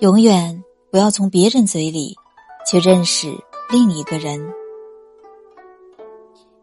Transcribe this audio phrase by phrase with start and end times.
[0.00, 2.16] 永远不要从别人嘴里
[2.66, 3.28] 去认识
[3.70, 4.40] 另一个人。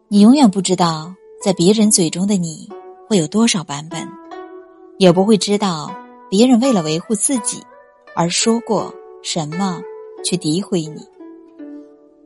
[0.08, 2.68] 你永远不知道，在别人嘴中的你
[3.08, 4.08] 会有多少版本，
[4.98, 5.88] 也不会知道
[6.28, 7.62] 别人为了维护自己
[8.16, 8.92] 而说过
[9.22, 9.80] 什么
[10.24, 11.00] 去诋毁你，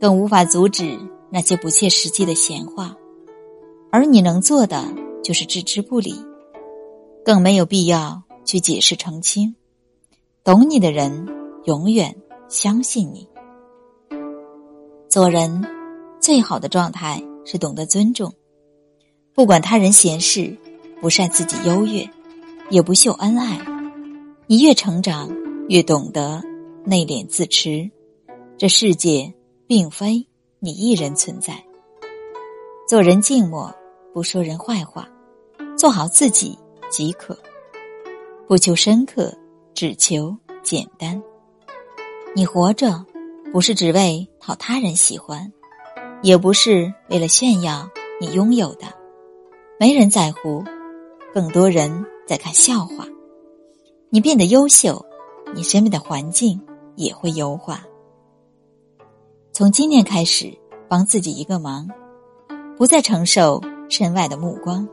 [0.01, 0.99] 更无法阻止
[1.29, 2.97] 那些不切实际的闲话。
[3.91, 4.83] 而你能做的
[5.23, 6.15] 就是置之不理，
[7.23, 9.55] 更没有必要去解释澄清。
[10.45, 11.29] 懂你的人
[11.67, 12.13] 永远
[12.49, 13.29] 相信你。
[15.09, 15.65] 做人
[16.21, 18.33] 最好的状态是懂得尊重，
[19.35, 20.57] 不管他人闲事，
[21.01, 22.05] 不晒自己优越，
[22.71, 23.61] 也不秀恩爱。
[24.49, 25.31] 你越成长，
[25.69, 26.43] 越懂得
[26.85, 27.89] 内敛自持。
[28.59, 29.33] 这世界
[29.69, 30.27] 并非
[30.59, 31.63] 你一人存在。
[32.89, 33.73] 做人静默。
[34.15, 35.09] 不说人坏话，
[35.75, 36.59] 做好自己
[36.91, 37.35] 即可。
[38.47, 39.33] 不求深刻，
[39.75, 41.23] 只求简单。
[42.35, 43.05] 你活着，
[43.53, 45.53] 不是只为讨他人喜欢，
[46.23, 47.89] 也不是为了炫耀
[48.21, 48.87] 你拥有的。
[49.79, 50.65] 没人在乎，
[51.35, 53.07] 更多人在看笑话。
[54.11, 55.05] 你变得优秀，
[55.55, 56.61] 你身边的环境
[56.97, 57.85] 也会优化。
[59.53, 60.57] 从今天开始，
[60.89, 61.89] 帮自己一个忙，
[62.77, 63.61] 不再承受。
[63.89, 64.89] 身外的目光，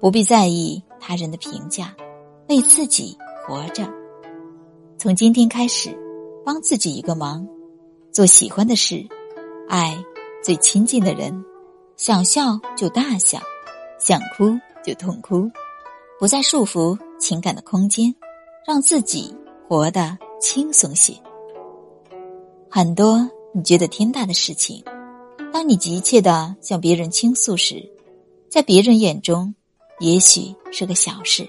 [0.00, 1.94] 不必在意他人的评价，
[2.48, 3.86] 为自己活着。
[5.00, 5.96] 从今天开始，
[6.44, 7.48] 帮自己一个忙，
[8.12, 9.02] 做喜欢的事，
[9.66, 9.96] 爱
[10.44, 11.42] 最亲近的人，
[11.96, 13.40] 想笑就大笑，
[13.98, 15.50] 想哭就痛哭，
[16.18, 18.14] 不再束缚情感的空间，
[18.66, 19.34] 让自己
[19.66, 21.14] 活得轻松些。
[22.68, 24.84] 很多你觉得天大的事情，
[25.50, 27.90] 当你急切的向别人倾诉时，
[28.50, 29.54] 在别人眼中，
[29.98, 31.48] 也许是个小事，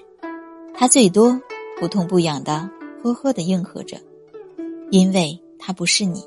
[0.72, 1.38] 他最多
[1.78, 2.66] 不痛不痒的
[3.02, 3.98] 呵呵的应和着，
[4.90, 6.24] 因为他不是你，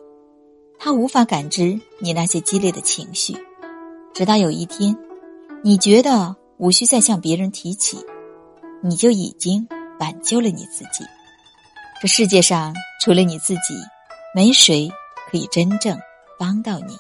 [0.78, 3.36] 他无法感知你那些激烈的情绪。
[4.14, 4.96] 直到有一天，
[5.64, 7.98] 你觉得无需再向别人提起，
[8.82, 9.68] 你就已经
[10.00, 11.04] 挽救了你自己。
[12.02, 13.74] 这世界上除了你自己，
[14.36, 14.92] 没谁
[15.32, 15.98] 可以真正
[16.38, 16.98] 帮到你。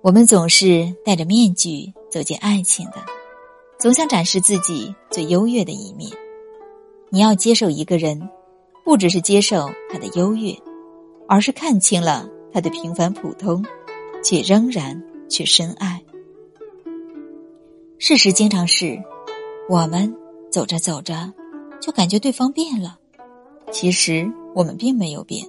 [0.00, 1.92] 我们总是戴着面具。
[2.08, 3.04] 走进爱情的，
[3.78, 6.10] 总想展示自己最优越的一面。
[7.10, 8.28] 你要接受一个人，
[8.84, 10.54] 不只是接受他的优越，
[11.28, 13.64] 而是看清了他的平凡普通，
[14.24, 16.02] 却仍然去深爱。
[17.98, 19.02] 事实经常是，
[19.68, 20.14] 我们
[20.50, 21.32] 走着走着，
[21.80, 22.98] 就感觉对方变了。
[23.72, 25.44] 其实我们并没有变，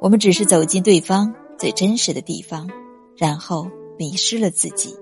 [0.00, 2.70] 我们只是走进对方最真实的地方，
[3.16, 4.94] 然后迷失了自己。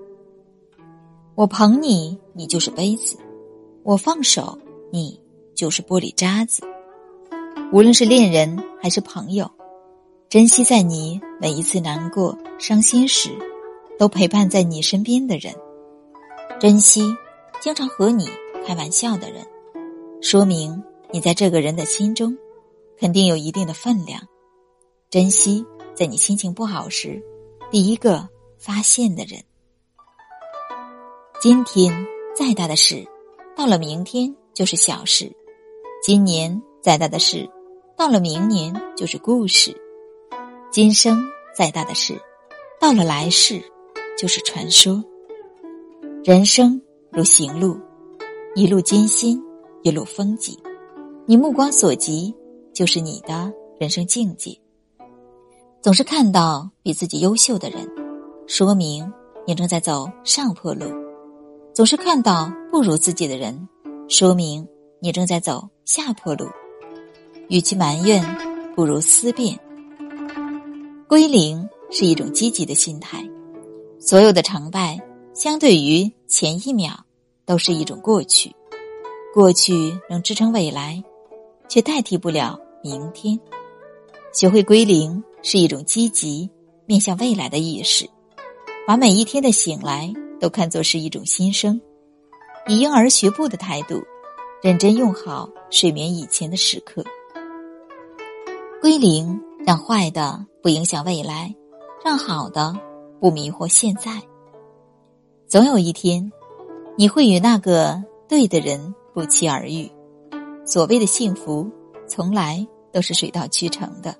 [1.35, 3.15] 我捧你，你就是杯子；
[3.83, 4.57] 我放手，
[4.91, 5.20] 你
[5.61, 6.63] 就是玻璃渣子。
[7.71, 9.47] 无论是恋人还是朋友，
[10.27, 13.29] 珍惜在你每一次难过、伤心时，
[13.99, 15.53] 都陪伴在你身边的人；
[16.59, 17.15] 珍惜
[17.59, 18.27] 经常和你
[18.65, 19.45] 开玩笑的人，
[20.19, 22.35] 说明你在这个人的心中
[22.97, 24.19] 肯定有一定的分量；
[25.11, 27.21] 珍惜在你心情不好时
[27.69, 29.39] 第一个发现的人。
[31.39, 33.07] 今天再大的事，
[33.55, 35.31] 到了明天就是小事；
[36.03, 37.47] 今年再大的事，
[37.95, 39.71] 到了明年就是故事；
[40.71, 41.23] 今生
[41.55, 42.19] 再大的事，
[42.79, 43.61] 到了来世
[44.17, 45.03] 就是传说。
[46.23, 47.77] 人生如行路，
[48.55, 49.39] 一路艰辛，
[49.83, 50.57] 一路风景。
[51.27, 52.33] 你目光所及，
[52.73, 54.57] 就是你的人生境界。
[55.83, 57.87] 总是看到比自己优秀的人，
[58.47, 59.07] 说明
[59.45, 60.87] 你正在走上坡路。
[61.75, 63.69] 总是看到不如自己的人，
[64.07, 64.67] 说明
[64.99, 66.47] 你正在走下坡路。
[67.49, 68.23] 与其埋怨，
[68.77, 69.59] 不如思辨。
[71.05, 73.21] 归零是一种积极的心态。
[73.99, 74.97] 所有的成败，
[75.33, 76.93] 相对于前一秒，
[77.45, 78.55] 都是一种过去。
[79.33, 81.03] 过去能支撑未来，
[81.67, 83.37] 却代替不了明天。
[84.31, 86.49] 学会归零是一种积极
[86.85, 88.09] 面向未来的意识，
[88.87, 90.13] 把每一天的醒来。
[90.39, 91.79] 都看作是一种新生，
[92.67, 94.01] 以婴儿学步的态度，
[94.61, 97.03] 认真用好睡眠以前的时刻。
[98.79, 101.53] 归零，让坏的不影响未来，
[102.05, 102.71] 让好的
[103.19, 104.21] 不迷惑现在。
[105.47, 106.31] 总有一天，
[106.95, 109.91] 你会与那个对的人不期而遇。
[110.63, 111.67] 所谓的幸福，
[112.07, 114.15] 从来都是水到渠成的，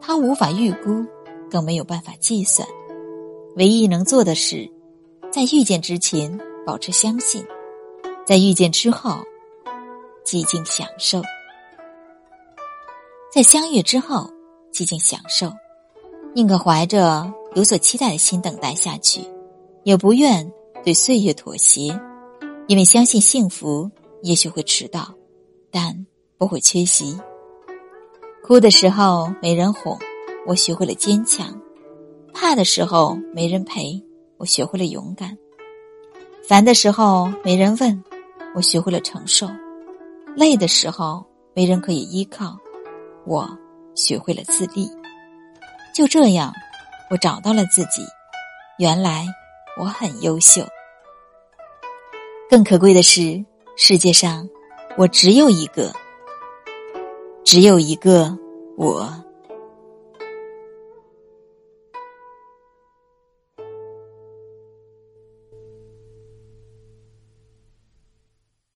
[0.00, 1.04] 他无法预估，
[1.50, 2.66] 更没有办法计算。
[3.56, 4.70] 唯一能做的是。
[5.32, 7.42] 在遇见之前，保持相信；
[8.26, 9.16] 在遇见之后，
[10.24, 11.22] 寂静享受。
[13.32, 14.30] 在相遇之后
[14.72, 15.52] 寂静享受，
[16.34, 19.20] 宁可怀着有所期待的心等待下去，
[19.84, 20.50] 也不愿
[20.84, 21.98] 对岁月妥协，
[22.66, 23.90] 因为相信幸福
[24.22, 25.14] 也许会迟到，
[25.70, 26.06] 但
[26.38, 27.18] 不会缺席。
[28.44, 29.98] 哭的时候没人哄，
[30.46, 31.46] 我学会了坚强；
[32.34, 34.02] 怕的时候没人陪，
[34.36, 35.30] 我学会了勇敢；
[36.46, 38.04] 烦的时候没人问，
[38.54, 39.46] 我学会了承受；
[40.36, 41.24] 累的时候
[41.54, 42.56] 没人可以依靠，
[43.26, 43.48] 我
[43.94, 44.90] 学会了自立。
[45.94, 46.52] 就这样，
[47.10, 48.02] 我找到了自己。
[48.78, 49.26] 原来
[49.78, 50.62] 我很优秀。
[52.48, 53.44] 更可贵的是，
[53.76, 54.48] 世界上
[54.96, 55.92] 我只有一个。
[57.44, 58.36] 只有一个
[58.76, 59.12] 我。